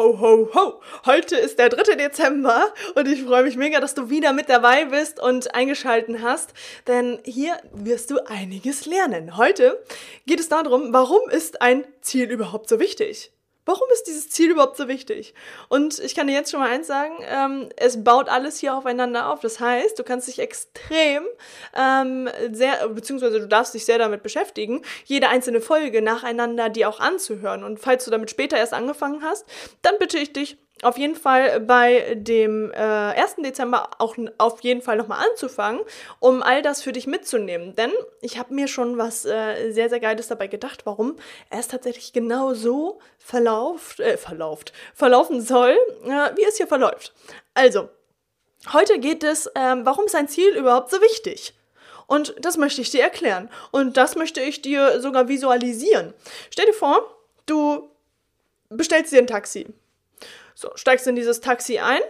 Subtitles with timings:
[0.00, 0.80] Ho, ho, ho!
[1.04, 1.96] Heute ist der 3.
[1.96, 6.54] Dezember und ich freue mich mega, dass du wieder mit dabei bist und eingeschalten hast,
[6.86, 9.36] denn hier wirst du einiges lernen.
[9.36, 9.84] Heute
[10.24, 13.30] geht es darum, warum ist ein Ziel überhaupt so wichtig?
[13.70, 15.32] Warum ist dieses Ziel überhaupt so wichtig?
[15.68, 19.30] Und ich kann dir jetzt schon mal eins sagen, ähm, es baut alles hier aufeinander
[19.30, 19.38] auf.
[19.38, 21.22] Das heißt, du kannst dich extrem
[21.76, 26.98] ähm, sehr, beziehungsweise du darfst dich sehr damit beschäftigen, jede einzelne Folge nacheinander dir auch
[26.98, 27.62] anzuhören.
[27.62, 29.46] Und falls du damit später erst angefangen hast,
[29.82, 33.36] dann bitte ich dich, auf jeden Fall bei dem äh, 1.
[33.38, 35.80] Dezember auch auf jeden Fall nochmal anzufangen,
[36.20, 37.74] um all das für dich mitzunehmen.
[37.74, 41.16] Denn ich habe mir schon was äh, sehr, sehr Geiles dabei gedacht, warum
[41.50, 47.12] es tatsächlich genau so verlauft, äh, verlauft, verlaufen soll, äh, wie es hier verläuft.
[47.54, 47.88] Also,
[48.72, 51.54] heute geht es, ähm, warum ist ein Ziel überhaupt so wichtig?
[52.06, 53.50] Und das möchte ich dir erklären.
[53.70, 56.12] Und das möchte ich dir sogar visualisieren.
[56.50, 57.88] Stell dir vor, du
[58.68, 59.66] bestellst dir ein Taxi
[60.60, 62.02] so, steigst in dieses Taxi ein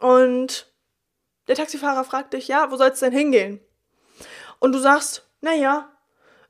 [0.00, 0.72] und
[1.48, 3.60] der Taxifahrer fragt dich, ja, wo soll es denn hingehen?
[4.58, 5.90] Und du sagst, naja,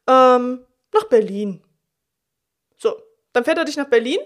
[0.06, 1.60] ähm, nach Berlin.
[2.76, 4.20] So, dann fährt er dich nach Berlin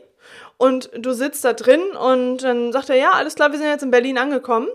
[0.58, 3.82] und du sitzt da drin und dann sagt er, ja, alles klar, wir sind jetzt
[3.82, 4.68] in Berlin angekommen.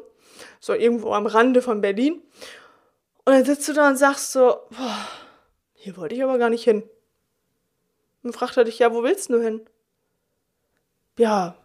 [0.60, 2.24] So, irgendwo am Rande von Berlin.
[3.26, 5.08] Und dann sitzt du da und sagst so, boah,
[5.74, 6.82] hier wollte ich aber gar nicht hin.
[8.24, 9.70] Und fragt er dich, ja, wo willst du hin?
[11.20, 11.56] Ja,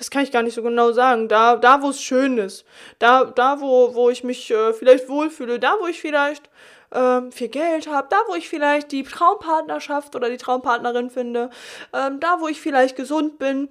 [0.00, 1.28] das kann ich gar nicht so genau sagen.
[1.28, 2.64] Da, da wo es schön ist.
[2.98, 5.58] Da, da wo, wo ich mich äh, vielleicht wohlfühle.
[5.58, 6.48] Da, wo ich vielleicht
[6.90, 8.08] ähm, viel Geld habe.
[8.08, 11.50] Da, wo ich vielleicht die Traumpartnerschaft oder die Traumpartnerin finde.
[11.92, 13.68] Ähm, da, wo ich vielleicht gesund bin.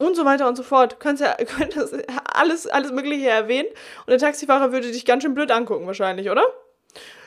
[0.00, 0.94] Und so weiter und so fort.
[0.94, 1.94] Du kannst ja könntest
[2.34, 3.68] alles, alles Mögliche erwähnen.
[4.00, 6.42] Und der Taxifahrer würde dich ganz schön blöd angucken, wahrscheinlich, oder?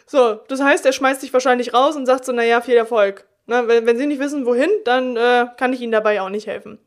[0.06, 3.26] So, das heißt, er schmeißt dich wahrscheinlich raus und sagt so, naja, viel Erfolg.
[3.46, 6.48] Na, wenn, wenn Sie nicht wissen, wohin, dann äh, kann ich Ihnen dabei auch nicht
[6.48, 6.80] helfen.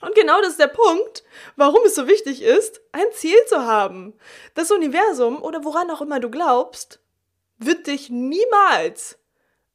[0.00, 1.24] Und genau das ist der Punkt,
[1.56, 4.14] warum es so wichtig ist, ein Ziel zu haben.
[4.54, 7.00] Das Universum oder woran auch immer du glaubst,
[7.58, 9.18] wird dich niemals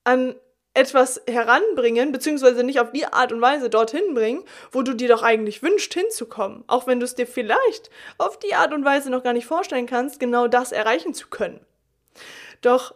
[0.05, 0.35] an
[0.73, 5.21] etwas heranbringen, beziehungsweise nicht auf die Art und Weise dorthin bringen, wo du dir doch
[5.21, 6.63] eigentlich wünscht hinzukommen.
[6.67, 9.85] Auch wenn du es dir vielleicht auf die Art und Weise noch gar nicht vorstellen
[9.85, 11.63] kannst, genau das erreichen zu können.
[12.61, 12.95] Doch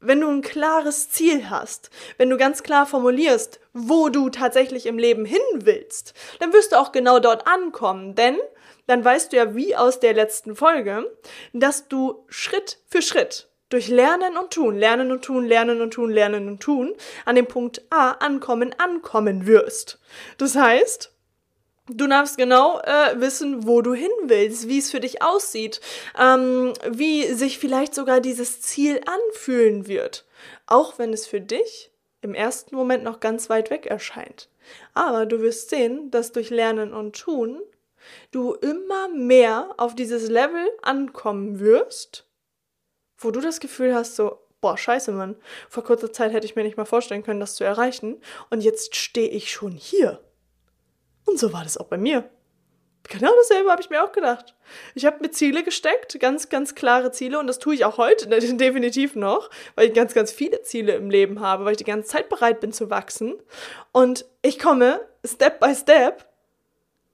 [0.00, 4.98] wenn du ein klares Ziel hast, wenn du ganz klar formulierst, wo du tatsächlich im
[4.98, 8.36] Leben hin willst, dann wirst du auch genau dort ankommen, denn
[8.86, 11.10] dann weißt du ja wie aus der letzten Folge,
[11.52, 16.10] dass du Schritt für Schritt durch Lernen und Tun, Lernen und Tun, Lernen und Tun,
[16.10, 16.94] Lernen und Tun
[17.26, 20.00] an dem Punkt A ankommen, ankommen wirst.
[20.38, 21.12] Das heißt,
[21.90, 25.80] Du darfst genau äh, wissen, wo du hin willst, wie es für dich aussieht,
[26.18, 30.26] ähm, wie sich vielleicht sogar dieses Ziel anfühlen wird,
[30.66, 31.90] auch wenn es für dich
[32.20, 34.48] im ersten Moment noch ganz weit weg erscheint.
[34.92, 37.62] Aber du wirst sehen, dass durch Lernen und Tun
[38.32, 42.26] du immer mehr auf dieses Level ankommen wirst,
[43.16, 45.36] wo du das Gefühl hast, so, boah, scheiße, Mann,
[45.68, 48.20] vor kurzer Zeit hätte ich mir nicht mal vorstellen können, das zu erreichen,
[48.50, 50.20] und jetzt stehe ich schon hier.
[51.28, 52.28] Und so war das auch bei mir.
[53.08, 54.54] Genau dasselbe habe ich mir auch gedacht.
[54.94, 58.28] Ich habe mir Ziele gesteckt, ganz, ganz klare Ziele und das tue ich auch heute
[58.56, 62.08] definitiv noch, weil ich ganz, ganz viele Ziele im Leben habe, weil ich die ganze
[62.08, 63.34] Zeit bereit bin zu wachsen.
[63.92, 66.26] Und ich komme Step by Step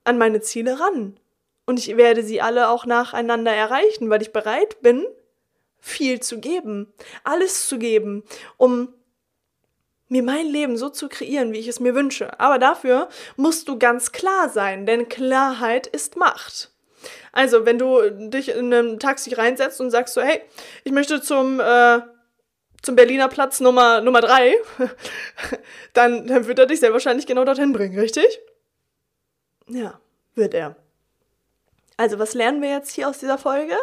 [0.05, 1.19] an meine Ziele ran.
[1.67, 5.07] Und ich werde sie alle auch nacheinander erreichen, weil ich bereit bin,
[5.81, 6.93] viel zu geben,
[7.23, 8.25] alles zu geben,
[8.57, 8.93] um
[10.09, 12.39] mir mein Leben so zu kreieren, wie ich es mir wünsche.
[12.41, 16.71] Aber dafür musst du ganz klar sein, denn Klarheit ist Macht.
[17.33, 20.41] Also, wenn du dich in einem Taxi reinsetzt und sagst so, hey,
[20.85, 22.01] ich möchte zum, äh,
[22.83, 24.55] zum Berliner Platz Nummer, Nummer drei,
[25.93, 28.41] dann, dann wird er dich sehr wahrscheinlich genau dorthin bringen, richtig?
[29.69, 30.00] Ja,
[30.35, 30.77] wird er.
[31.97, 33.77] Also, was lernen wir jetzt hier aus dieser Folge?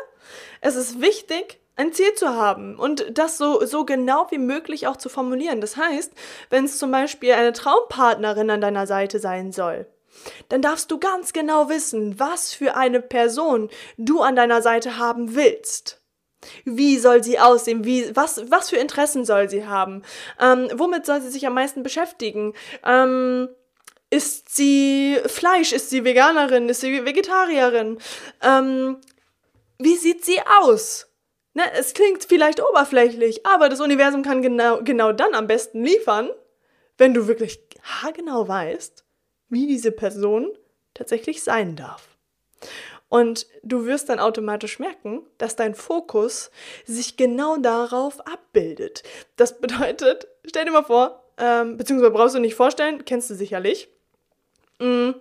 [0.62, 4.97] Es ist wichtig, ein Ziel zu haben und das so, so genau wie möglich auch
[4.97, 5.61] zu formulieren.
[5.61, 6.13] Das heißt,
[6.49, 9.87] wenn es zum Beispiel eine Traumpartnerin an deiner Seite sein soll,
[10.49, 15.35] dann darfst du ganz genau wissen, was für eine Person du an deiner Seite haben
[15.35, 16.01] willst.
[16.65, 17.85] Wie soll sie aussehen?
[17.85, 20.03] Wie, was, was für Interessen soll sie haben?
[20.39, 22.53] Ähm, womit soll sie sich am meisten beschäftigen?
[22.85, 23.49] Ähm,
[24.09, 25.71] ist sie Fleisch?
[25.71, 26.67] Ist sie Veganerin?
[26.67, 27.99] Ist sie Vegetarierin?
[28.41, 28.97] Ähm,
[29.77, 31.10] wie sieht sie aus?
[31.53, 36.30] Ne, es klingt vielleicht oberflächlich, aber das Universum kann genau, genau dann am besten liefern,
[36.98, 39.03] wenn du wirklich haargenau weißt,
[39.50, 40.50] wie diese Person
[40.94, 42.07] tatsächlich sein darf.
[43.09, 46.50] Und du wirst dann automatisch merken, dass dein Fokus
[46.86, 49.03] sich genau darauf abbildet.
[49.36, 53.89] Das bedeutet, stell dir mal vor, ähm, beziehungsweise brauchst du nicht vorstellen, kennst du sicherlich.
[54.80, 55.12] Mm,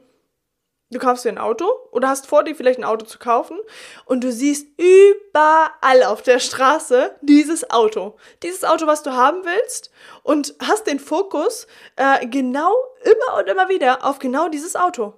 [0.90, 3.58] du kaufst dir ein Auto oder hast vor dir vielleicht ein Auto zu kaufen
[4.04, 8.16] und du siehst überall auf der Straße dieses Auto.
[8.42, 9.90] Dieses Auto, was du haben willst
[10.22, 11.66] und hast den Fokus
[11.96, 12.72] äh, genau
[13.02, 15.14] immer und immer wieder auf genau dieses Auto.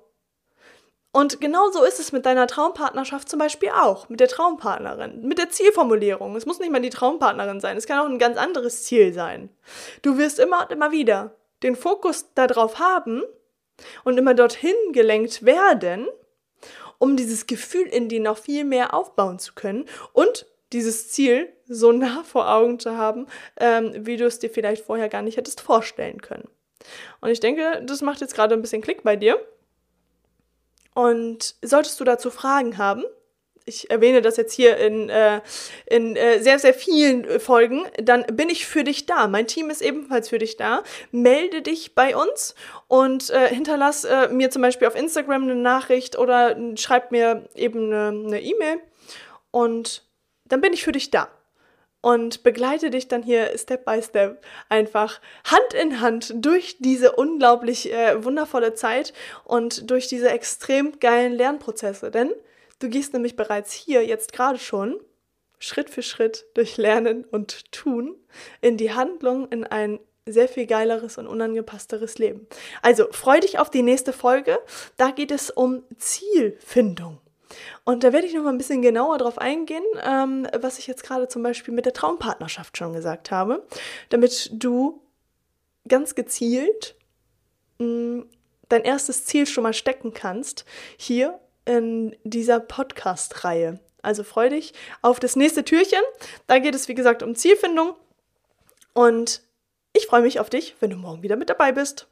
[1.15, 5.37] Und genau so ist es mit deiner Traumpartnerschaft zum Beispiel auch, mit der Traumpartnerin, mit
[5.37, 6.35] der Zielformulierung.
[6.37, 9.51] Es muss nicht mal die Traumpartnerin sein, es kann auch ein ganz anderes Ziel sein.
[10.01, 13.23] Du wirst immer und immer wieder den Fokus darauf haben
[14.05, 16.09] und immer dorthin gelenkt werden,
[16.99, 21.93] um dieses Gefühl in dir noch viel mehr aufbauen zu können und dieses Ziel so
[21.93, 23.27] nah vor Augen zu haben,
[23.59, 26.49] ähm, wie du es dir vielleicht vorher gar nicht hättest vorstellen können.
[27.21, 29.39] Und ich denke, das macht jetzt gerade ein bisschen Klick bei dir.
[30.95, 33.05] Und solltest du dazu Fragen haben,
[33.65, 35.41] ich erwähne das jetzt hier in, äh,
[35.87, 39.29] in äh, sehr, sehr vielen Folgen, dann bin ich für dich da.
[39.29, 40.83] Mein Team ist ebenfalls für dich da.
[41.11, 42.55] Melde dich bei uns
[42.89, 47.93] und äh, hinterlass äh, mir zum Beispiel auf Instagram eine Nachricht oder schreib mir eben
[47.93, 48.81] eine E-Mail
[49.51, 50.05] und
[50.45, 51.29] dann bin ich für dich da
[52.03, 57.93] und begleite dich dann hier Step by Step einfach Hand in Hand durch diese unglaublich
[57.93, 59.15] äh, wundervolle Zeit
[59.45, 62.11] und durch diese extrem geilen Lernprozesse.
[62.11, 62.33] Denn
[62.79, 65.01] du gehst nämlich bereits hier jetzt gerade schon
[65.59, 68.17] Schritt für Schritt durch Lernen und Tun
[68.61, 72.47] in die Handlung, in ein sehr viel geileres und unangepassteres Leben.
[72.81, 74.59] Also freu dich auf die nächste Folge.
[74.97, 77.19] Da geht es um Zielfindung.
[77.85, 81.03] Und da werde ich noch mal ein bisschen genauer drauf eingehen, ähm, was ich jetzt
[81.03, 83.67] gerade zum Beispiel mit der Traumpartnerschaft schon gesagt habe,
[84.09, 85.03] damit du
[85.87, 86.97] ganz gezielt
[87.79, 88.31] mh, mm,
[88.69, 90.65] dein erstes Ziel schon mal stecken kannst,
[90.97, 93.81] hier in dieser Podcast-Reihe.
[94.03, 96.03] Also freu dich auf das nächste Türchen.
[96.47, 97.95] Da geht es, wie gesagt, um Zielfindung.
[98.95, 99.43] Und
[99.93, 102.09] ich freue mich auf dich, wenn du morgen wieder mit dabei bist.